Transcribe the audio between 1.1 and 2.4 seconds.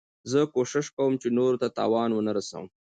چي نورو ته تاوان و نه